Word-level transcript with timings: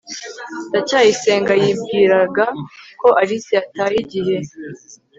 ndacyayisenga 0.69 1.53
yibwiraga 1.63 2.45
ko 3.01 3.07
alice 3.21 3.51
yataye 3.57 3.95
igihe 4.05 4.37